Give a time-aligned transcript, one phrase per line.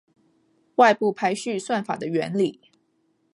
[0.77, 2.59] 外部排序算法的原理